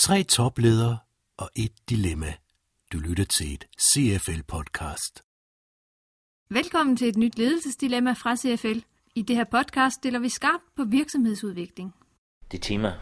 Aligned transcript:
Tre 0.00 0.22
topledere 0.22 0.98
og 1.36 1.50
et 1.56 1.72
dilemma. 1.88 2.34
Du 2.92 2.98
lytter 2.98 3.24
til 3.24 3.54
et 3.54 3.64
CFL-podcast. 3.80 5.22
Velkommen 6.50 6.96
til 6.96 7.08
et 7.08 7.16
nyt 7.16 7.38
ledelsesdilemma 7.38 8.12
fra 8.12 8.36
CFL. 8.36 8.78
I 9.14 9.22
det 9.22 9.36
her 9.36 9.44
podcast 9.44 9.94
stiller 9.94 10.18
vi 10.18 10.28
skarpt 10.28 10.64
på 10.76 10.84
virksomhedsudvikling. 10.84 11.94
Det 12.52 12.62
tema, 12.62 12.92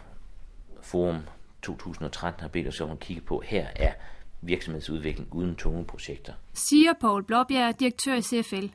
Forum 0.81 1.17
2013 1.61 2.41
har 2.41 2.47
bedt 2.47 2.67
os 2.67 2.81
om 2.81 2.89
at 2.89 2.99
kigge 2.99 3.21
på 3.21 3.43
her, 3.45 3.67
er 3.75 3.93
virksomhedsudvikling 4.41 5.33
uden 5.33 5.55
tunge 5.55 5.85
projekter. 5.85 6.33
Siger 6.53 6.93
Paul 7.01 7.23
Blåbjerg, 7.23 7.79
direktør 7.79 8.15
i 8.15 8.21
CFL. 8.21 8.67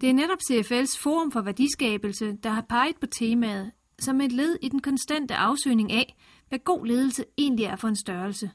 Det 0.00 0.08
er 0.08 0.14
netop 0.14 0.38
CFL's 0.50 1.02
Forum 1.02 1.32
for 1.32 1.40
Værdiskabelse, 1.40 2.36
der 2.42 2.50
har 2.50 2.66
peget 2.68 2.96
på 3.00 3.06
temaet 3.06 3.72
som 3.98 4.20
et 4.20 4.32
led 4.32 4.58
i 4.62 4.68
den 4.68 4.80
konstante 4.80 5.34
afsøgning 5.34 5.92
af, 5.92 6.16
hvad 6.48 6.58
god 6.58 6.86
ledelse 6.86 7.24
egentlig 7.38 7.66
er 7.66 7.76
for 7.76 7.88
en 7.88 7.96
størrelse. 7.96 8.50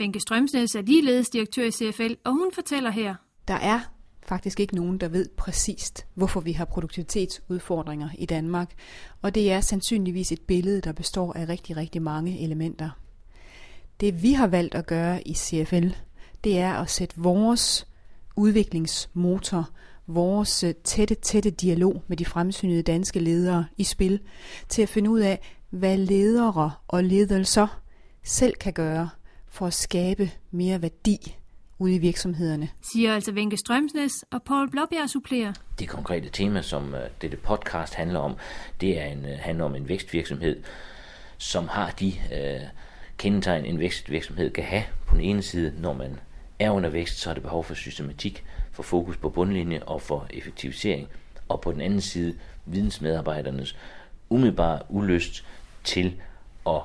Wenke 0.00 0.20
Strømsnes 0.20 0.74
er 0.74 0.82
ligeledes 0.82 1.30
direktør 1.30 1.64
i 1.64 1.70
CFL, 1.70 2.14
og 2.24 2.32
hun 2.32 2.50
fortæller 2.52 2.90
her. 2.90 3.14
Der 3.48 3.54
er 3.54 3.80
faktisk 4.28 4.60
ikke 4.60 4.74
nogen, 4.74 4.98
der 4.98 5.08
ved 5.08 5.28
præcist, 5.36 6.06
hvorfor 6.14 6.40
vi 6.40 6.52
har 6.52 6.64
produktivitetsudfordringer 6.64 8.08
i 8.18 8.26
Danmark, 8.26 8.74
og 9.22 9.34
det 9.34 9.52
er 9.52 9.60
sandsynligvis 9.60 10.32
et 10.32 10.40
billede, 10.40 10.80
der 10.80 10.92
består 10.92 11.32
af 11.32 11.48
rigtig, 11.48 11.76
rigtig 11.76 12.02
mange 12.02 12.40
elementer. 12.40 12.90
Det 14.00 14.22
vi 14.22 14.32
har 14.32 14.46
valgt 14.46 14.74
at 14.74 14.86
gøre 14.86 15.28
i 15.28 15.34
CFL, 15.34 15.88
det 16.44 16.58
er 16.58 16.72
at 16.72 16.90
sætte 16.90 17.14
vores 17.18 17.86
udviklingsmotor, 18.36 19.70
vores 20.06 20.64
øh, 20.64 20.74
tætte, 20.84 21.14
tætte 21.14 21.50
dialog 21.50 22.02
med 22.08 22.16
de 22.16 22.24
fremsynede 22.24 22.82
danske 22.82 23.20
ledere 23.20 23.64
i 23.76 23.84
spil, 23.84 24.20
til 24.68 24.82
at 24.82 24.88
finde 24.88 25.10
ud 25.10 25.20
af, 25.20 25.40
hvad 25.76 25.96
ledere 25.96 26.72
og 26.88 27.04
ledelser 27.04 27.80
selv 28.24 28.54
kan 28.54 28.72
gøre 28.72 29.08
for 29.48 29.66
at 29.66 29.74
skabe 29.74 30.30
mere 30.50 30.82
værdi 30.82 31.36
ude 31.78 31.94
i 31.94 31.98
virksomhederne. 31.98 32.68
Siger 32.92 33.14
altså 33.14 33.32
Wenke 33.32 33.56
Strømsnes 33.56 34.12
og 34.30 34.42
Paul 34.42 34.70
Blåbjerg 34.70 35.10
supplerer. 35.10 35.52
Det 35.78 35.88
konkrete 35.88 36.28
tema, 36.28 36.62
som 36.62 36.94
uh, 36.94 37.00
dette 37.22 37.36
podcast 37.36 37.94
handler 37.94 38.20
om, 38.20 38.36
det 38.80 39.00
er 39.00 39.04
en, 39.04 39.18
uh, 39.18 39.30
handler 39.38 39.64
om 39.64 39.74
en 39.74 39.88
vækstvirksomhed, 39.88 40.62
som 41.38 41.68
har 41.68 41.90
de 41.90 42.12
uh, 42.30 42.68
kendetegn, 43.18 43.64
en 43.64 43.78
vækstvirksomhed 43.78 44.50
kan 44.50 44.64
have. 44.64 44.82
På 45.06 45.14
den 45.14 45.24
ene 45.24 45.42
side, 45.42 45.72
når 45.80 45.92
man 45.92 46.20
er 46.58 46.70
under 46.70 46.88
vækst, 46.90 47.18
så 47.18 47.30
er 47.30 47.34
det 47.34 47.42
behov 47.42 47.64
for 47.64 47.74
systematik, 47.74 48.44
for 48.72 48.82
fokus 48.82 49.16
på 49.16 49.28
bundlinje 49.28 49.82
og 49.82 50.02
for 50.02 50.26
effektivisering. 50.30 51.08
Og 51.48 51.60
på 51.60 51.72
den 51.72 51.80
anden 51.80 52.00
side, 52.00 52.34
vidensmedarbejdernes 52.66 53.76
umiddelbare 54.28 54.82
ulyst 54.88 55.44
til 55.86 56.14
at 56.66 56.80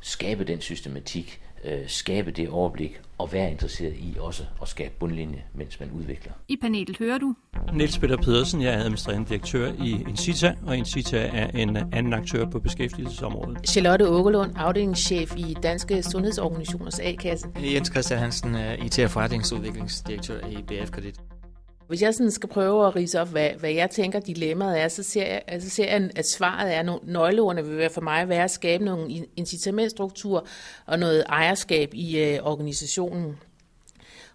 skabe 0.00 0.44
den 0.44 0.60
systematik, 0.60 1.40
øh, 1.64 1.80
skabe 1.86 2.30
det 2.30 2.48
overblik 2.48 3.00
og 3.18 3.32
være 3.32 3.50
interesseret 3.50 3.94
i 3.96 4.16
også 4.20 4.42
at 4.62 4.68
skabe 4.68 4.94
bundlinje, 4.98 5.44
mens 5.54 5.80
man 5.80 5.90
udvikler. 5.90 6.32
I 6.48 6.56
panelet 6.56 6.98
hører 6.98 7.18
du. 7.18 7.34
Niels 7.72 7.98
Peter 7.98 8.16
Pedersen, 8.16 8.62
jeg 8.62 8.74
er 8.74 8.78
administrerende 8.78 9.28
direktør 9.28 9.72
i 9.84 9.90
Incita, 10.08 10.54
og 10.66 10.76
Incita 10.76 11.30
er 11.32 11.46
en 11.46 11.76
anden 11.76 12.12
aktør 12.12 12.50
på 12.50 12.60
beskæftigelsesområdet. 12.60 13.68
Charlotte 13.68 14.08
Ågerlund, 14.08 14.52
afdelingschef 14.56 15.36
i 15.36 15.56
Danske 15.62 16.02
Sundhedsorganisationers 16.02 16.98
A-kasse. 16.98 17.48
Jens 17.56 17.88
Christian 17.88 18.20
Hansen, 18.20 18.54
IT- 18.54 19.04
og 19.04 19.10
forretningsudviklingsdirektør 19.10 20.46
i 20.46 20.62
BF 20.62 20.90
Kredit. 20.90 21.20
Hvis 21.92 22.02
jeg 22.02 22.14
sådan 22.14 22.30
skal 22.30 22.48
prøve 22.48 22.86
at 22.86 22.96
rise 22.96 23.20
op, 23.20 23.28
hvad, 23.28 23.50
hvad 23.50 23.70
jeg 23.70 23.90
tænker 23.90 24.20
dilemmaet 24.20 24.80
er, 24.80 24.88
så 24.88 25.02
ser 25.02 25.26
jeg, 25.26 25.42
altså 25.46 25.70
ser 25.70 25.84
jeg 25.84 26.10
at 26.16 26.28
svaret 26.28 26.74
er, 26.74 26.78
at 26.80 26.98
nøgleordene 27.02 27.68
vil 27.68 27.78
være 27.78 27.90
for 27.90 28.00
mig 28.00 28.28
være 28.28 28.44
at 28.44 28.50
skabe 28.50 28.84
nogle 28.84 29.26
incitamentstruktur 29.36 30.46
og 30.86 30.98
noget 30.98 31.24
ejerskab 31.28 31.94
i 31.94 32.18
øh, 32.18 32.38
organisationen. 32.42 33.38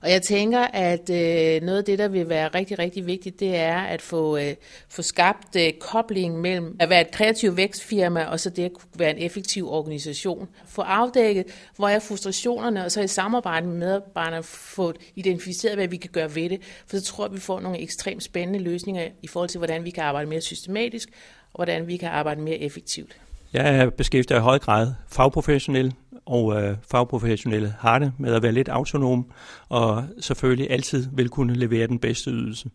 Og 0.02 0.12
jeg 0.12 0.22
tænker, 0.22 0.60
at 0.60 1.10
øh, 1.10 1.62
noget 1.62 1.78
af 1.78 1.84
det, 1.84 2.00
der 2.00 2.08
vil 2.08 2.30
være 2.30 2.48
rigtig, 2.48 2.80
rigtig 2.80 3.06
vigtigt, 3.06 3.40
det 3.40 3.56
er 3.56 3.78
at 3.78 4.02
få, 4.02 4.38
øh, 4.38 4.56
få 4.90 5.02
skabt 5.02 5.56
øh, 5.56 5.74
kobling 5.80 6.42
mellem 6.42 6.76
at 6.80 6.90
være 6.90 7.02
et 7.02 7.12
kreativt 7.12 7.58
vækstfirma 7.58 8.24
og 8.24 8.40
så 8.40 8.50
det 8.50 8.64
at 8.64 8.74
kunne 8.74 8.90
være 8.98 9.12
en 9.12 9.26
effektiv 9.26 9.72
organisation. 9.72 10.48
Få 10.66 10.82
afdækket, 10.82 11.46
hvor 11.76 11.88
er 11.88 12.00
frustrationerne, 12.00 12.86
og 12.86 12.92
så 12.92 13.02
i 13.02 13.08
samarbejde 13.08 13.68
med 13.68 13.76
medarbejderne 13.76 14.44
få 14.44 14.94
identificeret, 15.16 15.76
hvad 15.76 15.88
vi 15.88 15.98
kan 15.98 16.10
gøre 16.14 16.36
ved 16.36 16.50
det. 16.50 16.62
For 16.88 16.98
så 16.98 17.04
tror 17.04 17.24
jeg, 17.24 17.32
at 17.32 17.36
vi 17.36 17.40
får 17.40 17.60
nogle 17.60 17.80
ekstremt 17.80 18.24
spændende 18.24 18.60
løsninger 18.60 19.08
i 19.22 19.28
forhold 19.28 19.50
til, 19.50 19.58
hvordan 19.58 19.84
vi 19.84 19.90
kan 19.90 20.04
arbejde 20.04 20.30
mere 20.30 20.42
systematisk, 20.42 21.10
og 21.54 21.58
hvordan 21.58 21.88
vi 21.88 21.98
kan 21.98 22.10
arbejde 22.10 22.42
mere 22.42 22.58
effektivt. 22.58 23.18
Jeg 23.54 23.76
er 23.76 23.90
beskæftiget 23.90 24.40
i 24.40 24.42
høj 24.42 24.60
grad 24.60 24.94
fagprofessionel, 25.08 25.94
og 26.28 26.62
øh, 26.62 26.78
fagprofessionelle 26.92 27.74
har 27.80 28.00
det 28.00 28.14
med 28.18 28.34
at 28.34 28.44
være 28.44 28.52
lidt 28.52 28.70
autonom, 28.70 29.32
og 29.70 30.04
selvfølgelig 30.20 30.72
altid 30.72 31.08
vil 31.14 31.30
kunne 31.30 31.54
levere 31.54 31.88
den 31.88 32.00
bedste 32.00 32.32
ydelse. 32.32 32.70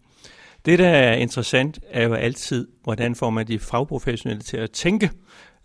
Det, 0.65 0.79
der 0.79 0.89
er 0.89 1.15
interessant, 1.15 1.81
er 1.91 2.05
jo 2.09 2.15
altid, 2.15 2.69
hvordan 2.85 3.15
får 3.15 3.31
man 3.31 3.47
de 3.47 3.59
fagprofessionelle 3.59 4.43
til 4.43 4.57
at 4.57 4.71
tænke, 4.71 5.11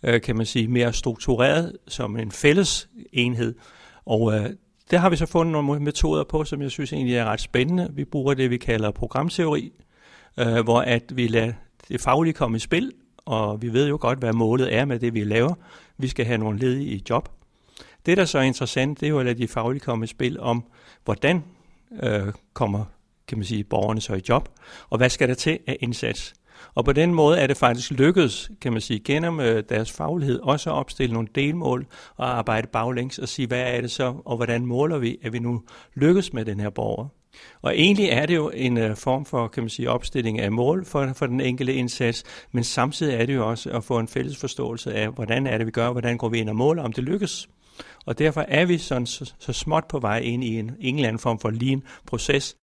øh, 0.04 0.22
kan 0.22 0.36
man 0.36 0.46
sige, 0.46 0.68
mere 0.68 0.94
struktureret 0.94 1.78
som 1.88 2.18
en 2.18 2.32
fælles 2.32 2.90
enhed. 3.14 3.56
Og 4.06 4.34
øh, 4.34 4.50
der 4.92 4.98
har 4.98 5.10
vi 5.10 5.16
så 5.16 5.26
fundet 5.26 5.52
nogle 5.52 5.80
metoder 5.80 6.24
på, 6.24 6.44
som 6.44 6.62
jeg 6.62 6.72
synes 6.72 6.94
egentlig 6.94 7.16
er 7.16 7.26
ret 7.26 7.42
spændende. 7.42 7.90
Vi 7.94 8.06
bruger 8.06 8.34
det, 8.34 8.50
vi 8.50 8.58
kalder 8.58 8.92
programteori, 8.92 9.72
øh, 10.40 10.60
hvor 10.64 10.80
at 10.80 11.04
vi 11.16 11.28
lader 11.28 11.54
det 11.90 12.02
faglige 12.02 12.34
komme 12.34 12.58
i 12.58 12.60
spil, 12.60 12.92
og 13.26 13.62
vi 13.62 13.74
ved 13.74 13.88
jo 13.88 13.98
godt, 14.02 14.20
hvad 14.20 14.34
målet 14.34 14.76
er 14.76 14.86
med 14.86 15.00
det, 15.00 15.14
vi 15.14 15.24
laver. 15.24 15.54
Vi 15.98 16.08
skal 16.08 16.26
have 16.26 16.38
nogle 16.38 16.60
ledige 16.60 16.90
i 16.90 17.04
job. 17.10 17.37
Det, 18.08 18.18
der 18.18 18.26
så 18.26 18.38
er 18.38 18.42
interessant, 18.42 19.00
det 19.00 19.06
er 19.06 19.10
jo 19.10 19.20
at 19.20 19.26
lade 19.26 19.38
de 19.38 19.48
faglige 19.48 19.80
komme 19.80 20.04
i 20.04 20.08
spil 20.08 20.40
om, 20.40 20.64
hvordan 21.06 21.44
øh, 22.04 22.34
kommer 22.54 22.86
kan 23.28 23.38
man 23.38 23.46
sige, 23.46 23.64
borgerne 23.64 24.02
så 24.02 24.14
i 24.14 24.22
job, 24.30 24.50
og 24.90 24.98
hvad 24.98 25.10
skal 25.10 25.30
der 25.30 25.36
til 25.36 25.60
af 25.68 25.78
indsats. 25.80 26.34
Og 26.76 26.86
på 26.86 26.94
den 26.94 27.14
måde 27.14 27.40
er 27.40 27.48
det 27.48 27.58
faktisk 27.58 27.92
lykkedes, 27.92 28.52
kan 28.62 28.72
man 28.72 28.82
sige, 28.82 29.00
gennem 29.00 29.40
øh, 29.40 29.64
deres 29.70 29.92
faglighed 29.92 30.40
også 30.40 30.70
at 30.70 30.74
opstille 30.74 31.14
nogle 31.14 31.28
delmål 31.36 31.86
og 32.16 32.38
arbejde 32.38 32.68
baglæns 32.68 33.20
og 33.20 33.30
sige, 33.30 33.48
hvad 33.48 33.62
er 33.62 33.82
det 33.82 33.92
så, 33.92 34.14
og 34.26 34.36
hvordan 34.36 34.66
måler 34.66 34.98
vi, 34.98 35.18
at 35.24 35.34
vi 35.34 35.40
nu 35.40 35.64
lykkes 35.96 36.34
med 36.34 36.46
den 36.46 36.60
her 36.60 36.70
borger. 36.70 37.08
Og 37.62 37.78
egentlig 37.78 38.10
er 38.10 38.26
det 38.26 38.36
jo 38.36 38.52
en 38.54 38.78
øh, 38.78 38.96
form 38.96 39.26
for 39.26 39.48
kan 39.48 39.64
man 39.64 39.70
sige, 39.70 39.90
opstilling 39.90 40.40
af 40.40 40.52
mål 40.52 40.86
for, 40.86 41.14
for 41.16 41.28
den 41.28 41.42
enkelte 41.42 41.74
indsats, 41.74 42.24
men 42.52 42.64
samtidig 42.64 43.16
er 43.16 43.26
det 43.26 43.36
jo 43.36 43.50
også 43.50 43.70
at 43.70 43.84
få 43.84 44.00
en 44.00 44.08
fælles 44.08 44.38
forståelse 44.38 44.94
af, 44.94 45.10
hvordan 45.10 45.48
er 45.48 45.58
det, 45.58 45.68
vi 45.68 45.72
gør, 45.72 45.92
hvordan 45.92 46.18
går 46.18 46.30
vi 46.30 46.40
ind 46.40 46.50
og 46.50 46.56
måler, 46.56 46.84
om 46.84 46.94
det 46.94 47.04
lykkes. 47.04 47.48
Og 48.08 48.20
derfor 48.20 48.42
er 48.42 48.66
vi 48.66 48.78
sådan 48.78 49.06
så, 49.06 49.34
så 49.40 49.54
småt 49.54 49.84
på 49.90 50.00
vej 50.00 50.20
ind 50.20 50.44
i 50.44 50.60
en, 50.60 50.72
en 50.80 50.96
eller 50.96 51.08
anden 51.08 51.20
form 51.20 51.40
for 51.40 51.50
lean-proces. 51.50 52.58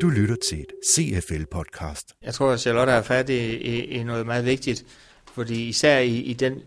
Du 0.00 0.08
lytter 0.08 0.36
til 0.48 0.60
et 0.60 0.72
CFL-podcast. 0.92 2.18
Jeg 2.22 2.34
tror, 2.34 2.50
at 2.50 2.60
Charlotte 2.60 2.92
er 2.92 3.02
fat 3.02 3.28
i, 3.28 3.56
i, 3.56 3.84
i 3.84 4.02
noget 4.02 4.26
meget 4.26 4.44
vigtigt, 4.44 4.84
fordi 5.32 5.68
især 5.68 5.98
i, 5.98 6.16
i 6.16 6.32
den 6.32 6.60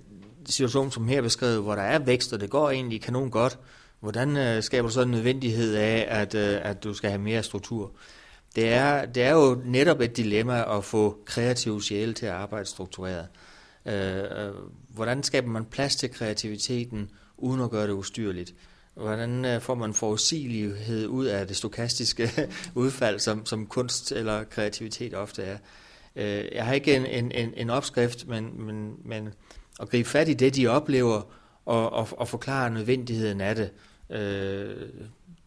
situation, 0.46 0.92
som 0.92 1.08
her 1.08 1.22
beskrevet, 1.22 1.62
hvor 1.62 1.76
der 1.76 1.82
er 1.82 2.00
vækst, 2.00 2.34
og 2.34 2.40
det 2.40 2.50
går 2.50 2.70
egentlig 2.70 3.02
kanon 3.02 3.30
godt, 3.30 3.60
hvordan 4.00 4.38
øh, 4.38 4.64
skaber 4.64 4.88
du 4.88 4.94
så 4.94 5.02
en 5.02 5.12
nødvendighed 5.12 5.76
af, 5.76 6.08
at, 6.10 6.36
øh, 6.36 6.60
at 6.62 6.84
du 6.84 6.94
skal 6.94 7.10
have 7.10 7.22
mere 7.22 7.44
struktur? 7.44 7.92
Det 8.56 8.68
er, 8.74 9.06
det 9.06 9.24
er 9.24 9.32
jo 9.32 9.62
netop 9.66 10.02
et 10.02 10.18
dilemma 10.18 10.78
at 10.78 10.84
få 10.84 11.18
kreative 11.26 11.84
sjæle 11.84 12.14
til 12.14 12.26
at 12.26 12.32
arbejde 12.32 12.66
struktureret. 12.66 13.28
Øh, 13.86 14.46
øh, 14.46 14.54
hvordan 14.90 15.24
skaber 15.24 15.50
man 15.50 15.66
plads 15.66 15.96
til 15.96 16.12
kreativiteten, 16.12 17.10
uden 17.38 17.62
at 17.62 17.70
gøre 17.70 17.88
det 17.88 17.94
ustyrligt? 17.94 18.54
Hvordan 18.94 19.46
øh, 19.46 19.62
får 19.62 19.76
man 19.76 19.94
forudsigelighed 19.94 21.08
ud 21.08 21.26
af 21.26 21.48
det 21.48 21.58
stokastiske 21.58 22.30
udfald, 22.76 23.20
som, 23.20 23.46
som 23.46 23.68
kunst 23.68 24.12
eller 24.12 24.44
kreativitet 24.44 25.14
ofte 25.14 25.44
er? 25.44 25.58
Øh, 26.16 26.46
jeg 26.52 26.66
har 26.66 26.74
ikke 26.74 26.96
en, 26.96 27.06
en, 27.06 27.32
en, 27.32 27.54
en 27.58 27.70
opskrift, 27.70 28.28
men, 28.28 28.66
men, 28.66 28.96
men 29.06 29.30
at 29.80 29.90
gribe 29.90 30.10
fat 30.10 30.30
i 30.30 30.34
det, 30.34 30.56
de 30.56 30.68
oplever, 30.68 31.22
og, 31.66 31.94
og, 31.94 32.08
og 32.12 32.28
forklare 32.28 32.70
nødvendigheden 32.70 33.42
af 33.42 33.56
det, 33.56 33.70
øh, 34.10 34.90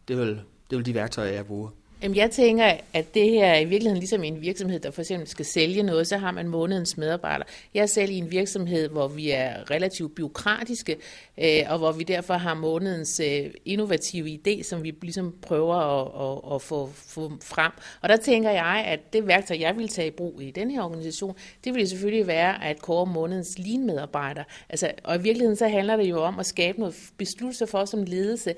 det, 0.07 0.13
er 0.13 0.17
vel, 0.17 0.29
det 0.29 0.71
er 0.71 0.75
vel 0.75 0.85
de 0.85 0.93
værktøjer, 0.93 1.33
jeg 1.33 1.45
bruger. 1.45 1.69
Jamen, 2.05 2.15
jeg 2.15 2.31
tænker, 2.31 2.73
at 2.93 3.13
det 3.13 3.29
her 3.29 3.45
er 3.45 3.59
i 3.59 3.65
virkeligheden 3.65 3.99
ligesom 3.99 4.23
en 4.23 4.41
virksomhed, 4.41 4.79
der 4.79 4.91
for 4.91 5.01
eksempel 5.01 5.27
skal 5.27 5.45
sælge 5.45 5.83
noget, 5.83 6.07
så 6.07 6.17
har 6.17 6.31
man 6.31 6.47
månedens 6.47 6.97
medarbejder. 6.97 7.45
Jeg 7.73 7.81
er 7.81 7.85
selv 7.85 8.11
i 8.11 8.15
en 8.15 8.31
virksomhed, 8.31 8.89
hvor 8.89 9.07
vi 9.07 9.31
er 9.31 9.71
relativt 9.71 10.15
byråkratiske, 10.15 10.97
øh, 11.37 11.61
og 11.69 11.77
hvor 11.77 11.91
vi 11.91 12.03
derfor 12.03 12.33
har 12.33 12.53
månedens 12.53 13.19
øh, 13.19 13.51
innovative 13.65 14.39
idé, 14.39 14.63
som 14.63 14.83
vi 14.83 14.93
ligesom 15.01 15.35
prøver 15.41 15.75
at, 15.75 16.37
at, 16.47 16.55
at 16.55 16.61
få, 16.61 16.89
få 16.93 17.31
frem. 17.43 17.71
Og 18.01 18.09
der 18.09 18.17
tænker 18.17 18.51
jeg, 18.51 18.83
at 18.87 19.13
det 19.13 19.27
værktøj, 19.27 19.57
jeg 19.59 19.77
vil 19.77 19.87
tage 19.87 20.07
i 20.07 20.11
brug 20.11 20.41
i 20.41 20.51
den 20.51 20.71
her 20.71 20.83
organisation, 20.83 21.35
det 21.63 21.75
vil 21.75 21.89
selvfølgelig 21.89 22.27
være 22.27 22.65
at 22.65 22.81
kåre 22.81 23.05
månedens 23.05 23.59
lean-medarbejder. 23.59 24.43
Altså, 24.69 24.91
og 25.03 25.15
i 25.15 25.21
virkeligheden 25.21 25.55
så 25.55 25.67
handler 25.67 25.95
det 25.95 26.09
jo 26.09 26.21
om 26.21 26.39
at 26.39 26.45
skabe 26.45 26.79
noget 26.79 26.95
besluttelse 27.17 27.67
for 27.67 27.77
os 27.77 27.89
som 27.89 28.03
ledelse, 28.03 28.55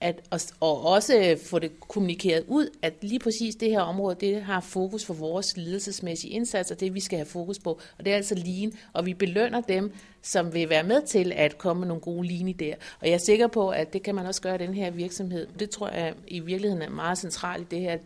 at, 0.00 0.20
og, 0.30 0.40
og 0.60 0.86
også 0.86 1.38
få 1.44 1.58
det 1.58 1.80
kommunikeret 1.80 2.44
ud, 2.48 2.68
at 2.82 2.94
lige 3.00 3.18
præcis 3.18 3.54
det 3.54 3.70
her 3.70 3.80
område, 3.80 4.16
det 4.20 4.42
har 4.42 4.60
fokus 4.60 5.04
for 5.04 5.14
vores 5.14 5.56
ledelsesmæssige 5.56 6.32
indsats, 6.32 6.70
og 6.70 6.80
det 6.80 6.94
vi 6.94 7.00
skal 7.00 7.18
have 7.18 7.26
fokus 7.26 7.58
på, 7.58 7.80
og 7.98 8.04
det 8.04 8.12
er 8.12 8.16
altså 8.16 8.34
lean, 8.34 8.72
og 8.92 9.06
vi 9.06 9.14
belønner 9.14 9.60
dem, 9.60 9.92
som 10.22 10.54
vil 10.54 10.68
være 10.68 10.82
med 10.82 11.02
til 11.02 11.32
at 11.36 11.58
komme 11.58 11.80
med 11.80 11.88
nogle 11.88 12.00
gode 12.00 12.28
lean 12.28 12.52
der. 12.58 12.74
Og 13.00 13.06
jeg 13.06 13.14
er 13.14 13.18
sikker 13.18 13.46
på, 13.46 13.68
at 13.68 13.92
det 13.92 14.02
kan 14.02 14.14
man 14.14 14.26
også 14.26 14.42
gøre 14.42 14.54
i 14.54 14.58
den 14.58 14.74
her 14.74 14.90
virksomhed. 14.90 15.46
Det 15.58 15.70
tror 15.70 15.88
jeg 15.88 16.14
i 16.28 16.40
virkeligheden 16.40 16.82
er 16.82 16.90
meget 16.90 17.18
centralt 17.18 17.62
i 17.62 17.76
det 17.76 17.80
her 17.80 17.98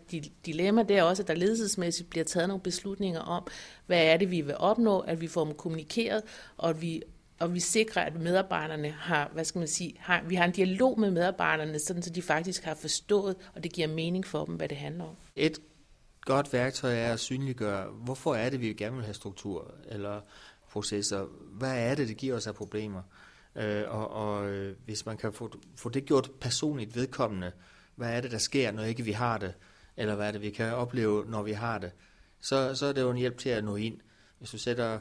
dilemma. 0.46 0.82
Det 0.82 0.98
er 0.98 1.02
også, 1.02 1.22
at 1.22 1.28
der 1.28 1.34
ledelsesmæssigt 1.34 2.10
bliver 2.10 2.24
taget 2.24 2.48
nogle 2.48 2.62
beslutninger 2.62 3.20
om, 3.20 3.46
hvad 3.86 4.04
er 4.04 4.16
det, 4.16 4.30
vi 4.30 4.40
vil 4.40 4.56
opnå, 4.58 4.98
at 4.98 5.20
vi 5.20 5.26
får 5.26 5.44
dem 5.44 5.54
kommunikeret, 5.54 6.22
og 6.56 6.70
at 6.70 6.82
vi 6.82 7.02
og 7.42 7.54
vi 7.54 7.60
sikrer, 7.60 8.02
at 8.02 8.20
medarbejderne 8.20 8.90
har, 8.90 9.30
hvad 9.32 9.44
skal 9.44 9.58
man 9.58 9.68
sige, 9.68 9.94
har, 9.98 10.22
vi 10.22 10.34
har 10.34 10.44
en 10.44 10.52
dialog 10.52 11.00
med 11.00 11.10
medarbejderne, 11.10 11.78
sådan 11.78 12.02
så 12.02 12.10
de 12.10 12.22
faktisk 12.22 12.64
har 12.64 12.74
forstået, 12.74 13.36
og 13.54 13.62
det 13.62 13.72
giver 13.72 13.88
mening 13.88 14.26
for 14.26 14.44
dem, 14.44 14.54
hvad 14.54 14.68
det 14.68 14.76
handler 14.76 15.04
om. 15.04 15.16
Et 15.36 15.58
godt 16.20 16.52
værktøj 16.52 16.94
er 16.94 17.12
at 17.12 17.20
synliggøre, 17.20 17.86
hvorfor 17.86 18.34
er 18.34 18.50
det, 18.50 18.60
vi 18.60 18.72
gerne 18.72 18.96
vil 18.96 19.04
have 19.04 19.14
struktur 19.14 19.74
eller 19.88 20.20
processer. 20.70 21.24
Hvad 21.58 21.90
er 21.90 21.94
det, 21.94 22.08
det 22.08 22.16
giver 22.16 22.36
os 22.36 22.46
af 22.46 22.54
problemer? 22.54 23.02
Øh, 23.56 23.84
og 23.88 24.10
og 24.10 24.48
øh, 24.50 24.76
hvis 24.84 25.06
man 25.06 25.16
kan 25.16 25.32
få, 25.32 25.52
få 25.76 25.88
det 25.88 26.04
gjort 26.04 26.30
personligt 26.40 26.96
vedkommende, 26.96 27.52
hvad 27.96 28.16
er 28.16 28.20
det, 28.20 28.30
der 28.30 28.38
sker, 28.38 28.72
når 28.72 28.82
ikke 28.82 29.02
vi 29.02 29.12
har 29.12 29.38
det, 29.38 29.54
eller 29.96 30.14
hvad 30.14 30.28
er 30.28 30.32
det, 30.32 30.42
vi 30.42 30.50
kan 30.50 30.74
opleve, 30.74 31.24
når 31.28 31.42
vi 31.42 31.52
har 31.52 31.78
det, 31.78 31.90
så, 32.40 32.74
så 32.74 32.86
er 32.86 32.92
det 32.92 33.00
jo 33.00 33.10
en 33.10 33.16
hjælp 33.16 33.38
til 33.38 33.48
at 33.48 33.64
nå 33.64 33.76
ind. 33.76 34.00
Hvis 34.38 34.50
du 34.50 34.58
sætter 34.58 34.98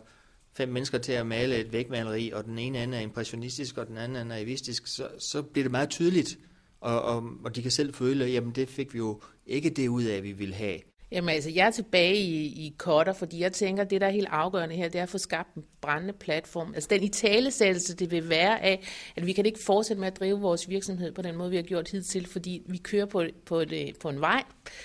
fem 0.54 0.70
mennesker 0.70 0.98
til 0.98 1.12
at 1.12 1.28
male 1.28 1.56
et 1.56 1.74
vægmaleri, 1.74 2.32
og 2.32 2.46
den 2.46 2.60
ene 2.60 2.80
anden 2.80 2.94
er 2.94 3.02
impressionistisk, 3.02 3.78
og 3.78 3.88
den 3.88 3.98
anden 3.98 4.16
er 4.16 4.24
naivistisk, 4.24 4.88
så, 4.88 5.08
så 5.20 5.42
bliver 5.42 5.64
det 5.64 5.72
meget 5.72 5.90
tydeligt, 5.90 6.38
og, 6.82 7.02
og, 7.02 7.24
og 7.46 7.56
de 7.56 7.62
kan 7.62 7.72
selv 7.72 7.94
føle, 7.94 8.26
jamen 8.26 8.52
det 8.52 8.70
fik 8.70 8.94
vi 8.94 8.98
jo 8.98 9.22
ikke 9.46 9.70
det 9.70 9.88
ud 9.88 10.04
af, 10.04 10.24
vi 10.24 10.32
ville 10.32 10.56
have. 10.56 10.80
Jamen 11.12 11.30
altså, 11.30 11.50
jeg 11.50 11.68
er 11.68 11.72
tilbage 11.72 12.16
i, 12.16 12.46
i 12.46 12.76
Kotter, 12.78 13.14
fordi 13.14 13.40
jeg 13.40 13.52
tænker, 13.52 13.84
det 13.84 14.02
der 14.02 14.08
er 14.08 14.12
helt 14.12 14.28
afgørende 14.32 14.76
her, 14.76 14.90
det 14.90 15.00
er 15.00 15.04
at 15.04 15.10
få 15.10 15.18
skabt 15.18 15.56
en 15.56 15.64
brændende 15.82 16.14
platform. 16.14 16.74
Altså 16.74 16.88
den 16.92 17.04
italesættelse, 17.04 17.96
det 17.96 18.12
vil 18.12 18.30
være 18.30 18.64
af, 18.64 18.84
at 19.16 19.26
vi 19.26 19.34
kan 19.34 19.46
ikke 19.46 19.60
fortsætte 19.66 20.00
med 20.00 20.08
at 20.08 20.20
drive 20.20 20.40
vores 20.40 20.70
virksomhed 20.70 21.12
på 21.12 21.22
den 21.22 21.36
måde, 21.36 21.50
vi 21.50 21.56
har 21.56 21.64
gjort 21.64 21.92
hidtil, 21.92 22.28
fordi 22.28 22.62
vi 22.66 22.78
kører 22.78 23.06
på, 23.06 23.24
på, 23.46 23.60
et, 23.60 23.72
øh, 23.72 23.94
på 24.02 24.10
en 24.10 24.22
vej, 24.22 24.44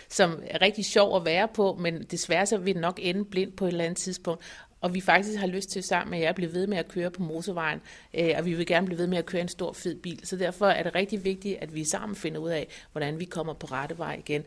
som 0.08 0.42
er 0.46 0.62
rigtig 0.62 0.84
sjov 0.84 1.16
at 1.16 1.24
være 1.24 1.48
på, 1.54 1.76
men 1.80 2.02
desværre 2.02 2.46
så 2.46 2.58
vil 2.58 2.74
den 2.74 2.80
nok 2.80 3.00
ende 3.02 3.24
blind 3.24 3.52
på 3.52 3.64
et 3.64 3.68
eller 3.68 3.84
andet 3.84 3.98
tidspunkt 3.98 4.42
og 4.80 4.94
vi 4.94 5.00
faktisk 5.00 5.38
har 5.38 5.46
lyst 5.46 5.70
til 5.70 5.82
sammen 5.82 6.10
med 6.10 6.18
jer 6.18 6.28
at 6.28 6.34
blive 6.34 6.52
ved 6.52 6.66
med 6.66 6.78
at 6.78 6.88
køre 6.88 7.10
på 7.10 7.22
motorvejen, 7.22 7.80
øh, 8.14 8.30
og 8.38 8.44
vi 8.44 8.54
vil 8.54 8.66
gerne 8.66 8.86
blive 8.86 8.98
ved 8.98 9.06
med 9.06 9.18
at 9.18 9.26
køre 9.26 9.42
en 9.42 9.48
stor 9.48 9.72
fed 9.72 9.96
bil. 10.02 10.20
Så 10.26 10.36
derfor 10.36 10.66
er 10.66 10.82
det 10.82 10.94
rigtig 10.94 11.24
vigtigt, 11.24 11.56
at 11.60 11.74
vi 11.74 11.84
sammen 11.84 12.16
finder 12.16 12.40
ud 12.40 12.50
af, 12.50 12.68
hvordan 12.92 13.20
vi 13.20 13.24
kommer 13.24 13.54
på 13.54 13.66
rette 13.66 13.98
vej 13.98 14.22
igen. 14.26 14.44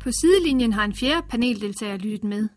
På 0.00 0.10
sidelinjen 0.10 0.72
har 0.72 0.84
en 0.84 0.94
fjerde 0.94 1.26
paneldeltager 1.30 1.96
lyttet 1.96 2.24
med. 2.24 2.48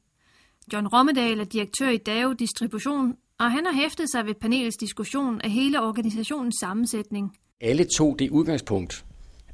John 0.73 0.87
Rommedal 0.87 1.39
er 1.39 1.43
direktør 1.43 1.89
i 1.89 1.97
DAO 1.97 2.33
Distribution, 2.33 3.17
og 3.39 3.51
han 3.51 3.65
har 3.65 3.81
hæftet 3.81 4.11
sig 4.11 4.25
ved 4.25 4.33
panelets 4.33 4.77
diskussion 4.77 5.41
af 5.41 5.51
hele 5.51 5.81
organisationens 5.81 6.55
sammensætning. 6.59 7.37
Alle 7.61 7.83
to 7.83 8.13
det 8.13 8.29
udgangspunkt, 8.29 9.05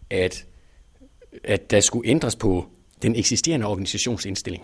at, 0.09 0.45
at 1.44 1.71
der 1.71 1.80
skulle 1.80 2.09
ændres 2.09 2.35
på 2.35 2.65
den 3.01 3.15
eksisterende 3.15 3.65
organisationsindstilling. 3.65 4.63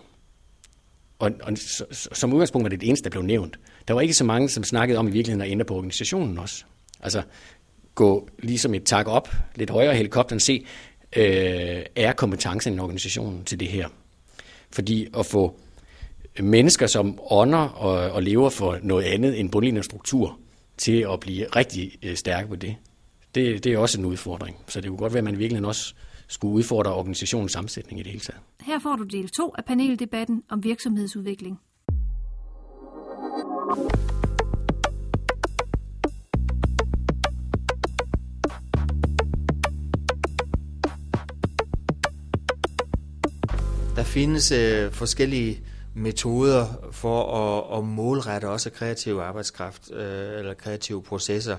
Og, 1.20 1.32
og 1.44 1.58
som 1.92 2.34
udgangspunkt 2.34 2.64
var 2.64 2.70
det 2.70 2.82
det 2.82 2.88
eneste, 2.88 3.04
der 3.04 3.10
blev 3.10 3.24
nævnt. 3.24 3.60
Der 3.88 3.94
var 3.94 4.02
ikke 4.02 4.14
så 4.14 4.24
mange, 4.24 4.50
som 4.50 4.64
snakkede 4.64 5.00
om 5.00 5.08
i 5.08 5.12
virkeligheden 5.12 5.42
at 5.42 5.52
ændre 5.52 5.66
på 5.66 5.76
organisationen 5.76 6.38
også. 6.38 6.66
Altså 7.00 7.24
gå 7.96 8.30
ligesom 8.40 8.74
et 8.74 8.84
tak 8.84 9.08
op, 9.08 9.30
lidt 9.56 9.70
højere 9.70 9.96
helikopteren, 9.96 10.40
se, 10.40 10.66
øh, 11.16 11.84
er 11.96 12.14
kompetencen 12.14 12.74
i 12.74 12.80
organisationen 12.80 13.46
til 13.46 13.60
det 13.60 13.68
her. 13.68 13.88
Fordi 14.72 15.08
at 15.18 15.26
få 15.26 15.60
mennesker, 16.40 16.88
som 16.88 17.20
ånder 17.32 17.58
og, 17.58 18.12
og 18.12 18.24
lever 18.24 18.50
for 18.50 18.80
noget 18.84 19.04
andet 19.04 19.40
end 19.40 19.52
bundlinjen 19.52 19.84
struktur, 19.84 20.40
til 20.78 21.08
at 21.14 21.20
blive 21.20 21.46
rigtig 21.56 21.92
øh, 22.04 22.16
stærke 22.16 22.48
på 22.48 22.56
det. 22.56 22.76
det. 23.36 23.64
Det 23.64 23.74
er 23.74 23.78
også 23.78 24.00
en 24.00 24.06
udfordring. 24.06 24.58
Så 24.68 24.82
det 24.82 24.90
kunne 24.90 24.98
godt 24.98 25.14
være, 25.14 25.20
at 25.20 25.24
man 25.24 25.40
virkelig 25.40 25.66
også 25.66 25.94
skulle 26.28 26.54
udfordre 26.54 26.94
organisationens 26.94 27.52
sammensætning 27.52 28.00
i 28.00 28.04
det 28.04 28.12
hele 28.12 28.22
taget. 28.22 28.42
Her 28.62 28.80
får 28.80 28.96
du 28.96 29.04
del 29.04 29.30
2 29.30 29.54
af 29.58 29.66
paneldebatten 29.66 30.44
om 30.50 30.64
virksomhedsudvikling. 30.64 31.60
Der 43.96 44.04
findes 44.04 44.52
øh, 44.52 44.92
forskellige 44.92 45.60
metoder 45.96 46.90
for 46.92 47.36
at, 47.36 47.78
at 47.78 47.84
målrette 47.84 48.50
også 48.50 48.70
kreativ 48.70 49.16
arbejdskraft 49.16 49.92
øh, 49.92 50.40
eller 50.40 50.54
kreative 50.54 51.04
processer. 51.04 51.58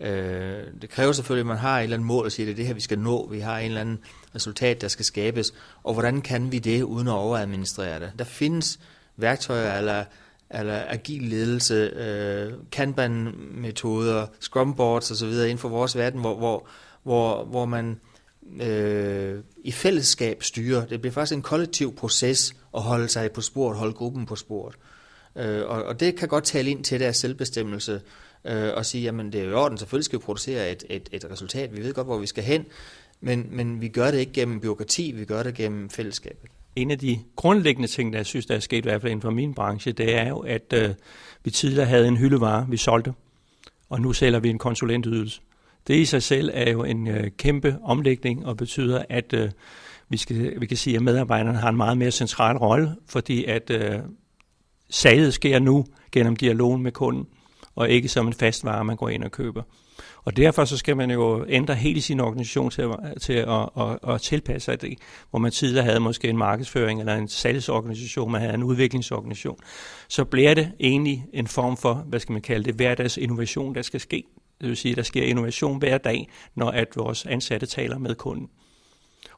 Øh, 0.00 0.62
det 0.82 0.90
kræver 0.90 1.12
selvfølgelig, 1.12 1.42
at 1.42 1.46
man 1.46 1.56
har 1.56 1.78
et 1.78 1.82
eller 1.82 1.96
andet 1.96 2.06
mål 2.06 2.24
og 2.24 2.32
siger, 2.32 2.44
at 2.44 2.46
det 2.46 2.52
er 2.52 2.56
det 2.56 2.66
her, 2.66 2.74
vi 2.74 2.80
skal 2.80 2.98
nå. 2.98 3.28
Vi 3.30 3.40
har 3.40 3.58
en 3.58 3.66
eller 3.66 3.80
anden 3.80 3.98
resultat, 4.34 4.80
der 4.80 4.88
skal 4.88 5.04
skabes. 5.04 5.54
Og 5.82 5.92
hvordan 5.92 6.22
kan 6.22 6.52
vi 6.52 6.58
det, 6.58 6.82
uden 6.82 7.08
at 7.08 7.14
overadministrere 7.14 8.00
det? 8.00 8.12
Der 8.18 8.24
findes 8.24 8.78
værktøjer 9.16 9.78
eller, 9.78 10.04
eller 10.50 10.82
agil 10.88 11.22
ledelse, 11.22 11.74
øh, 11.74 12.52
Kanban-metoder, 12.72 14.26
Scrum-boards 14.40 15.10
osv. 15.10 15.28
inden 15.28 15.58
for 15.58 15.68
vores 15.68 15.96
verden, 15.96 16.20
hvor, 16.20 16.36
hvor, 16.36 16.66
hvor, 17.02 17.44
hvor 17.44 17.64
man 17.64 18.00
øh, 18.62 19.40
i 19.64 19.72
fællesskab 19.72 20.42
styre. 20.42 20.86
Det 20.90 21.00
bliver 21.00 21.12
faktisk 21.12 21.36
en 21.36 21.42
kollektiv 21.42 21.96
proces 21.96 22.54
at 22.74 22.82
holde 22.82 23.08
sig 23.08 23.32
på 23.32 23.40
sporet, 23.40 23.78
holde 23.78 23.92
gruppen 23.92 24.26
på 24.26 24.36
sporet. 24.36 24.74
Øh, 25.36 25.66
og, 25.66 25.84
og 25.84 26.00
det 26.00 26.16
kan 26.16 26.28
godt 26.28 26.44
tale 26.44 26.70
ind 26.70 26.84
til 26.84 27.00
deres 27.00 27.16
selvbestemmelse 27.16 28.00
øh, 28.44 28.70
og 28.74 28.86
sige, 28.86 29.02
jamen 29.02 29.32
det 29.32 29.40
er 29.40 29.44
jo 29.44 29.50
i 29.50 29.54
orden, 29.54 29.78
selvfølgelig 29.78 30.04
skal 30.04 30.18
vi 30.18 30.22
producere 30.24 30.70
et, 30.70 30.84
et, 30.90 31.08
et 31.12 31.24
resultat, 31.30 31.76
vi 31.76 31.82
ved 31.82 31.94
godt, 31.94 32.06
hvor 32.06 32.18
vi 32.18 32.26
skal 32.26 32.44
hen, 32.44 32.64
men, 33.20 33.46
men 33.50 33.80
vi 33.80 33.88
gør 33.88 34.10
det 34.10 34.18
ikke 34.18 34.32
gennem 34.32 34.60
byråkrati, 34.60 35.12
vi 35.16 35.24
gør 35.24 35.42
det 35.42 35.54
gennem 35.54 35.90
fællesskabet. 35.90 36.50
En 36.76 36.90
af 36.90 36.98
de 36.98 37.18
grundlæggende 37.36 37.88
ting, 37.88 38.12
der 38.12 38.18
jeg 38.18 38.26
synes, 38.26 38.46
der 38.46 38.54
er 38.54 38.60
sket 38.60 38.78
i 38.78 38.88
hvert 38.88 39.00
fald 39.00 39.10
inden 39.10 39.22
for 39.22 39.30
min 39.30 39.54
branche, 39.54 39.92
det 39.92 40.16
er 40.16 40.28
jo, 40.28 40.38
at 40.38 40.72
øh, 40.72 40.90
vi 41.44 41.50
tidligere 41.50 41.86
havde 41.86 42.08
en 42.08 42.16
hyldevare, 42.16 42.66
vi 42.68 42.76
solgte, 42.76 43.12
og 43.88 44.00
nu 44.00 44.12
sælger 44.12 44.40
vi 44.40 44.48
en 44.48 44.58
konsulentydelse. 44.58 45.40
Det 45.88 45.96
i 45.96 46.04
sig 46.04 46.22
selv 46.22 46.50
er 46.54 46.70
jo 46.70 46.84
en 46.84 47.08
øh, 47.08 47.30
kæmpe 47.38 47.76
omlægning 47.82 48.46
og 48.46 48.56
betyder, 48.56 49.02
at 49.08 49.32
øh, 49.32 49.50
vi, 50.08 50.16
skal, 50.16 50.60
vi 50.60 50.66
kan 50.66 50.76
sige, 50.76 50.96
at 50.96 51.02
medarbejderne 51.02 51.58
har 51.58 51.68
en 51.68 51.76
meget 51.76 51.98
mere 51.98 52.10
central 52.10 52.56
rolle, 52.56 52.96
fordi 53.06 53.44
at 53.44 53.70
øh, 53.70 53.98
salget 54.90 55.34
sker 55.34 55.58
nu 55.58 55.84
gennem 56.12 56.36
dialogen 56.36 56.82
med 56.82 56.92
kunden, 56.92 57.26
og 57.74 57.90
ikke 57.90 58.08
som 58.08 58.26
en 58.26 58.32
fast 58.32 58.64
vare, 58.64 58.84
man 58.84 58.96
går 58.96 59.08
ind 59.08 59.24
og 59.24 59.30
køber. 59.30 59.62
Og 60.24 60.36
derfor 60.36 60.64
så 60.64 60.76
skal 60.76 60.96
man 60.96 61.10
jo 61.10 61.44
ændre 61.48 61.74
hele 61.74 62.02
sin 62.02 62.20
organisation 62.20 62.70
til, 62.70 62.88
til 63.20 63.32
at, 63.32 63.68
at, 63.80 63.98
at, 64.08 64.20
tilpasse 64.20 64.64
sig 64.64 64.82
det, 64.82 64.98
hvor 65.30 65.38
man 65.38 65.50
tidligere 65.50 65.84
havde 65.84 66.00
måske 66.00 66.28
en 66.28 66.36
markedsføring 66.36 67.00
eller 67.00 67.14
en 67.14 67.28
salgsorganisation, 67.28 68.32
man 68.32 68.40
havde 68.40 68.54
en 68.54 68.62
udviklingsorganisation. 68.62 69.58
Så 70.08 70.24
bliver 70.24 70.54
det 70.54 70.72
egentlig 70.80 71.26
en 71.32 71.46
form 71.46 71.76
for, 71.76 71.94
hvad 71.94 72.20
skal 72.20 72.32
man 72.32 72.42
kalde 72.42 72.64
det, 72.64 72.74
hverdags 72.74 73.16
innovation, 73.16 73.74
der 73.74 73.82
skal 73.82 74.00
ske. 74.00 74.24
Det 74.60 74.68
vil 74.68 74.76
sige, 74.76 74.92
at 74.92 74.96
der 74.96 75.02
sker 75.02 75.22
innovation 75.22 75.78
hver 75.78 75.98
dag, 75.98 76.28
når 76.54 76.70
at 76.70 76.88
vores 76.96 77.26
ansatte 77.26 77.66
taler 77.66 77.98
med 77.98 78.14
kunden. 78.14 78.50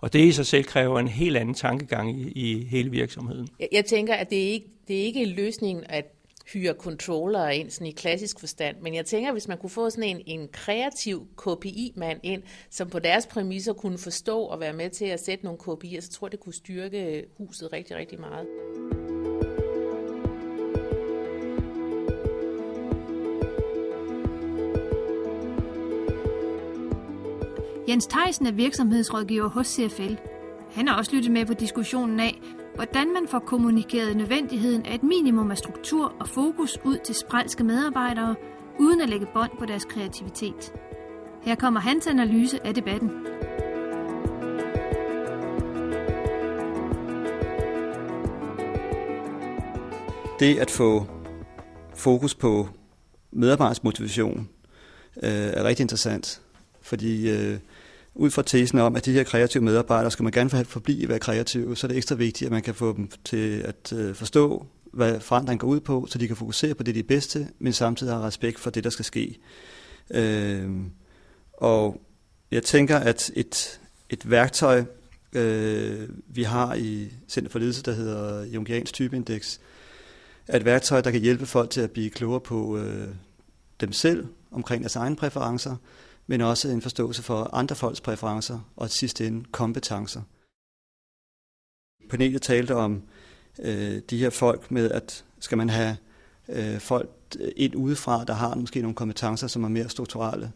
Og 0.01 0.13
det 0.13 0.21
i 0.21 0.33
sig 0.33 0.47
selv 0.47 0.65
kræver 0.65 0.99
en 0.99 1.09
helt 1.09 1.37
anden 1.37 1.55
tankegang 1.55 2.21
i, 2.21 2.31
i 2.31 2.65
hele 2.65 2.91
virksomheden. 2.91 3.49
Jeg, 3.61 3.69
jeg 3.73 3.85
tænker, 3.85 4.15
at 4.15 4.31
det 4.31 4.39
er 4.43 4.53
ikke 4.53 4.67
det 4.89 5.01
er 5.01 5.05
ikke 5.05 5.25
løsningen 5.25 5.85
at 5.89 6.05
hyre 6.53 6.75
controller 6.79 7.49
ind 7.49 7.71
sådan 7.71 7.87
i 7.87 7.91
klassisk 7.91 8.41
forstand, 8.41 8.77
men 8.83 8.95
jeg 8.95 9.07
tænker, 9.07 9.33
hvis 9.33 9.49
man 9.49 9.59
kunne 9.59 9.71
få 9.71 9.91
sådan 9.91 10.05
en, 10.05 10.23
en 10.27 10.49
kreativ 10.53 11.27
KPI-mand 11.37 12.21
ind, 12.23 12.43
som 12.71 12.91
på 12.91 12.99
deres 12.99 13.27
præmisser 13.27 13.73
kunne 13.73 13.99
forstå 13.99 14.41
og 14.41 14.61
være 14.61 14.73
med 14.73 14.91
til 14.91 15.05
at 15.05 15.25
sætte 15.25 15.45
nogle 15.45 15.59
KPI'er, 15.63 16.01
så 16.01 16.11
tror 16.11 16.27
jeg, 16.27 16.33
det 16.33 16.41
kunne 16.41 16.55
styrke 16.55 17.25
huset 17.39 17.73
rigtig, 17.73 17.97
rigtig 17.97 18.21
meget. 18.21 18.47
Jens 27.91 28.07
Theisen 28.07 28.47
er 28.47 28.53
virksomhedsrådgiver 28.53 29.49
hos 29.49 29.67
CFL. 29.67 30.15
Han 30.73 30.89
har 30.89 30.99
også 30.99 31.17
lyttet 31.17 31.33
med 31.33 31.47
på 31.47 31.55
diskussionen 31.55 32.21
af, 32.21 32.41
hvordan 32.75 33.13
man 33.13 33.29
får 33.29 33.39
kommunikeret 33.39 34.17
nødvendigheden 34.17 34.87
af 34.87 34.95
et 34.95 35.03
minimum 35.03 35.51
af 35.51 35.59
struktur 35.59 36.15
og 36.21 36.29
fokus 36.29 36.79
ud 36.85 36.99
til 37.05 37.15
spredske 37.15 37.65
medarbejdere, 37.65 38.35
uden 38.79 39.01
at 39.01 39.09
lægge 39.09 39.27
bånd 39.35 39.51
på 39.59 39.67
deres 39.67 39.85
kreativitet. 39.85 40.73
Her 41.43 41.55
kommer 41.55 41.81
hans 41.81 42.07
analyse 42.07 42.67
af 42.67 42.75
debatten. 42.75 43.11
Det 50.41 50.59
at 50.59 50.71
få 50.71 51.07
fokus 51.95 52.35
på 52.35 52.69
medarbejders 53.33 53.83
motivation 53.83 54.49
øh, 55.23 55.31
er 55.31 55.65
rigtig 55.65 55.85
interessant, 55.85 56.43
fordi 56.83 57.31
øh, 57.31 57.59
ud 58.15 58.31
fra 58.31 58.43
tesen 58.43 58.79
om, 58.79 58.97
at 58.97 59.05
de 59.05 59.13
her 59.13 59.25
kreative 59.25 59.63
medarbejdere, 59.63 60.11
skal 60.11 60.23
man 60.23 60.33
gerne 60.33 60.65
forblive 60.65 61.03
at 61.03 61.09
være 61.09 61.19
kreative, 61.19 61.77
så 61.77 61.87
er 61.87 61.89
det 61.89 61.97
ekstra 61.97 62.15
vigtigt, 62.15 62.47
at 62.49 62.53
man 62.53 62.63
kan 62.63 62.75
få 62.75 62.97
dem 62.97 63.11
til 63.25 63.61
at 63.61 63.93
øh, 63.93 64.15
forstå, 64.15 64.67
hvad 64.93 65.21
forandring 65.21 65.61
går 65.61 65.69
ud 65.69 65.81
på, 65.81 66.07
så 66.11 66.19
de 66.19 66.27
kan 66.27 66.37
fokusere 66.37 66.75
på 66.75 66.83
det, 66.83 66.95
de 66.95 67.01
er 67.01 67.05
bedst 67.05 67.31
til, 67.31 67.47
men 67.59 67.73
samtidig 67.73 68.13
har 68.13 68.27
respekt 68.27 68.61
for 68.61 68.71
det, 68.71 68.85
der 68.85 68.91
skal 68.91 69.05
ske. 69.05 69.39
Øh, 70.11 70.71
og 71.53 72.01
jeg 72.51 72.63
tænker, 72.63 72.97
at 72.97 73.31
et, 73.37 73.81
et 74.11 74.31
værktøj, 74.31 74.85
øh, 75.33 76.09
vi 76.27 76.43
har 76.43 76.75
i 76.75 77.13
Center 77.29 77.51
for 77.51 77.59
Ledelse, 77.59 77.83
der 77.83 77.93
hedder 77.93 78.45
Jungians 78.45 78.93
typeindeks, 78.93 79.61
er 80.49 80.57
et 80.57 80.65
værktøj, 80.65 81.01
der 81.01 81.11
kan 81.11 81.21
hjælpe 81.21 81.47
folk 81.47 81.71
til 81.71 81.81
at 81.81 81.91
blive 81.91 82.11
klogere 82.11 82.41
på 82.41 82.79
øh, 82.79 83.09
dem 83.81 83.93
selv, 83.93 84.27
omkring 84.51 84.83
deres 84.83 84.97
egne 84.97 85.17
præferencer, 85.17 85.77
men 86.31 86.41
også 86.41 86.69
en 86.69 86.83
forståelse 86.83 87.23
for 87.23 87.51
andre 87.53 87.77
folks 87.77 88.01
præferencer 88.01 88.59
og 88.77 88.91
til 88.91 88.99
sidst 88.99 89.21
ende 89.21 89.45
kompetencer. 89.53 90.23
Panelet 92.11 92.43
talte 92.43 92.75
om 92.75 93.03
øh, 93.59 94.01
de 94.11 94.19
her 94.19 94.31
folk 94.31 94.71
med, 94.71 94.91
at 94.91 95.25
skal 95.41 95.59
man 95.59 95.69
have 95.69 95.97
øh, 96.49 96.81
folk 96.81 97.11
ind 97.57 97.77
udefra, 97.77 98.25
der 98.25 98.33
har 98.33 98.55
måske 98.55 98.83
nogle 98.83 98.95
kompetencer, 98.95 99.47
som 99.47 99.65
er 99.65 99.69
mere 99.69 99.89
strukturelle, 99.89 100.53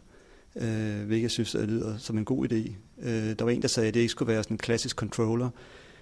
øh, 0.55 1.05
hvilket 1.05 1.23
jeg 1.23 1.31
synes 1.31 1.53
lyder 1.53 1.97
som 1.97 2.17
en 2.17 2.25
god 2.25 2.51
idé. 2.51 2.73
Øh, 3.01 3.39
der 3.39 3.43
var 3.43 3.51
en, 3.51 3.61
der 3.61 3.67
sagde, 3.67 3.87
at 3.87 3.93
det 3.93 3.99
ikke 3.99 4.11
skulle 4.11 4.33
være 4.33 4.43
sådan 4.43 4.53
en 4.53 4.57
klassisk 4.57 4.95
controller, 4.95 5.49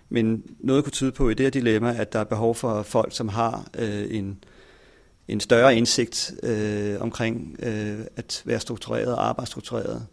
men 0.10 0.44
noget 0.60 0.84
kunne 0.84 0.92
tyde 0.92 1.12
på 1.12 1.30
i 1.30 1.34
det 1.34 1.46
her 1.46 1.52
dilemma, 1.52 1.96
at 1.98 2.14
der 2.14 2.20
er 2.20 2.24
behov 2.24 2.56
for 2.56 2.84
folk, 2.84 3.16
som 3.16 3.28
har 3.28 3.68
øh, 3.78 4.06
en, 4.10 4.44
en 5.28 5.40
større 5.40 5.76
indsigt 5.76 6.34
øh, 6.44 7.02
omkring 7.02 7.56
øh, 7.60 8.00
at 8.16 8.42
være 8.46 8.60
struktureret 8.60 9.16
og 9.16 9.28
arbejdsstruktureret. 9.28 10.06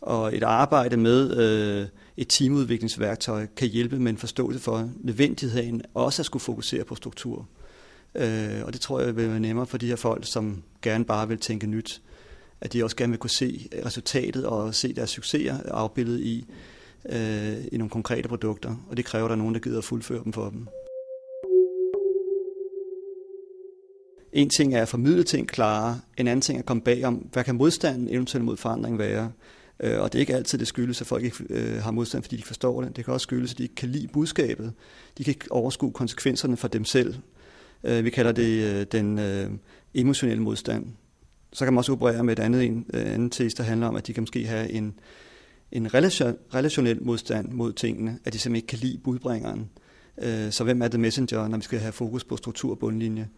Og 0.00 0.36
et 0.36 0.42
arbejde 0.42 0.96
med 0.96 1.36
øh, 1.36 1.86
et 2.16 2.28
teamudviklingsværktøj 2.28 3.46
kan 3.56 3.68
hjælpe 3.68 3.98
med 3.98 4.12
en 4.12 4.18
forståelse 4.18 4.60
for 4.60 4.90
nødvendigheden 5.00 5.82
også 5.94 6.22
at 6.22 6.26
skulle 6.26 6.42
fokusere 6.42 6.84
på 6.84 6.94
struktur. 6.94 7.48
Øh, 8.14 8.64
og 8.64 8.72
det 8.72 8.80
tror 8.80 9.00
jeg 9.00 9.16
vil 9.16 9.30
være 9.30 9.40
nemmere 9.40 9.66
for 9.66 9.78
de 9.78 9.86
her 9.86 9.96
folk, 9.96 10.26
som 10.26 10.62
gerne 10.82 11.04
bare 11.04 11.28
vil 11.28 11.38
tænke 11.38 11.66
nyt. 11.66 12.02
At 12.60 12.72
de 12.72 12.84
også 12.84 12.96
gerne 12.96 13.10
vil 13.10 13.18
kunne 13.18 13.30
se 13.30 13.68
resultatet 13.86 14.46
og 14.46 14.74
se 14.74 14.94
deres 14.94 15.10
succeser 15.10 15.58
afbildet 15.70 16.20
i, 16.20 16.46
øh, 17.08 17.56
i 17.72 17.76
nogle 17.76 17.90
konkrete 17.90 18.28
produkter. 18.28 18.76
Og 18.90 18.96
det 18.96 19.04
kræver, 19.04 19.24
at 19.24 19.28
der 19.28 19.36
er 19.36 19.38
nogen, 19.38 19.54
der 19.54 19.60
gider 19.60 19.78
at 19.78 19.84
fuldføre 19.84 20.24
dem 20.24 20.32
for 20.32 20.50
dem. 20.50 20.68
En 24.32 24.50
ting 24.50 24.74
er 24.74 24.82
at 24.82 24.88
formidle 24.88 25.22
ting 25.22 25.48
klare, 25.48 26.00
en 26.16 26.28
anden 26.28 26.40
ting 26.40 26.56
er 26.56 26.62
at 26.62 26.66
komme 26.66 26.82
bagom, 26.82 27.14
hvad 27.14 27.44
kan 27.44 27.54
modstanden 27.54 28.08
eventuelt 28.08 28.44
mod 28.44 28.56
forandring 28.56 28.98
være. 28.98 29.32
Øh, 29.80 30.00
og 30.00 30.12
det 30.12 30.18
er 30.18 30.20
ikke 30.20 30.34
altid, 30.34 30.58
det 30.58 30.66
skyldes, 30.66 31.00
at 31.00 31.06
folk 31.06 31.24
ikke 31.24 31.36
øh, 31.50 31.82
har 31.82 31.90
modstand, 31.90 32.22
fordi 32.22 32.36
de 32.36 32.38
ikke 32.38 32.46
forstår 32.46 32.82
det. 32.82 32.96
Det 32.96 33.04
kan 33.04 33.14
også 33.14 33.24
skyldes, 33.24 33.52
at 33.52 33.58
de 33.58 33.62
ikke 33.62 33.74
kan 33.74 33.88
lide 33.88 34.08
budskabet. 34.08 34.72
De 35.18 35.24
kan 35.24 35.30
ikke 35.30 35.52
overskue 35.52 35.92
konsekvenserne 35.92 36.56
for 36.56 36.68
dem 36.68 36.84
selv. 36.84 37.14
Øh, 37.84 38.04
vi 38.04 38.10
kalder 38.10 38.32
det 38.32 38.64
øh, 38.64 38.86
den 38.92 39.18
øh, 39.18 39.50
emotionelle 39.94 40.42
modstand. 40.42 40.86
Så 41.52 41.64
kan 41.64 41.72
man 41.72 41.78
også 41.78 41.92
operere 41.92 42.24
med 42.24 42.38
et 42.38 42.42
andet, 42.42 42.64
en, 42.64 42.86
øh, 42.94 43.06
anden 43.06 43.30
test, 43.30 43.58
der 43.58 43.64
handler 43.64 43.86
om, 43.86 43.96
at 43.96 44.06
de 44.06 44.12
kan 44.12 44.22
måske 44.22 44.46
have 44.46 44.70
en, 44.70 44.94
en 45.72 45.94
relation, 45.94 46.36
relationel 46.54 47.02
modstand 47.02 47.52
mod 47.52 47.72
tingene, 47.72 48.18
at 48.24 48.32
de 48.32 48.38
simpelthen 48.38 48.56
ikke 48.56 48.66
kan 48.66 48.78
lide 48.78 48.98
budbringeren. 49.04 49.70
Så 50.50 50.64
hvem 50.64 50.82
er 50.82 50.88
det 50.88 51.00
messenger, 51.00 51.48
når 51.48 51.56
vi 51.56 51.62
skal 51.62 51.78
have 51.78 51.92
fokus 51.92 52.24
på 52.24 52.36
struktur 52.36 52.70
og 52.70 52.78
bundlinje? 52.78 53.28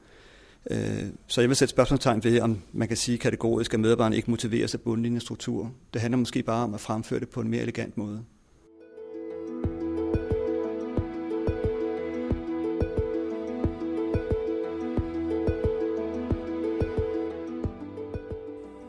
Øh, 0.70 1.06
så 1.26 1.40
jeg 1.40 1.48
vil 1.48 1.56
sætte 1.56 1.70
spørgsmålstegn 1.70 2.24
ved, 2.24 2.40
om 2.40 2.62
man 2.72 2.88
kan 2.88 2.96
sige 2.96 3.18
kategorisk, 3.18 3.74
at 3.74 3.80
medarbejderne 3.80 4.16
ikke 4.16 4.30
motiveres 4.30 4.74
af 4.74 4.80
bundlinjestruktur. 4.80 5.72
Det 5.94 6.00
handler 6.00 6.18
måske 6.18 6.42
bare 6.42 6.64
om 6.64 6.74
at 6.74 6.80
fremføre 6.80 7.20
det 7.20 7.28
på 7.28 7.40
en 7.40 7.48
mere 7.48 7.62
elegant 7.62 7.96
måde. 7.96 8.24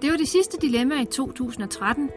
Det 0.01 0.12
var 0.12 0.18
det 0.18 0.28
sidste 0.28 0.58
dilemma 0.62 1.01
i 1.01 1.06
2013. 1.06 2.10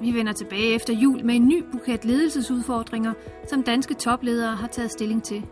Vi 0.00 0.14
vender 0.14 0.32
tilbage 0.32 0.74
efter 0.74 0.94
jul 0.94 1.24
med 1.24 1.34
en 1.34 1.48
ny 1.48 1.64
buket 1.72 2.04
ledelsesudfordringer, 2.04 3.12
som 3.48 3.62
danske 3.62 3.94
topledere 3.94 4.56
har 4.56 4.66
taget 4.68 4.90
stilling 4.90 5.22
til. 5.22 5.42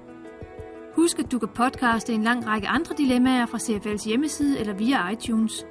Husk, 0.96 1.18
at 1.18 1.32
du 1.32 1.38
kan 1.38 1.48
podcaste 1.48 2.12
en 2.12 2.22
lang 2.22 2.46
række 2.46 2.68
andre 2.68 2.94
dilemmaer 2.98 3.46
fra 3.46 3.58
CFL's 3.58 4.08
hjemmeside 4.08 4.60
eller 4.60 4.74
via 4.74 5.10
iTunes. 5.10 5.66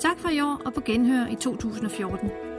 Tak 0.00 0.18
for 0.18 0.28
i 0.28 0.40
år 0.40 0.60
og 0.66 0.74
på 0.74 0.80
genhør 0.80 1.26
i 1.26 1.34
2014. 1.34 2.51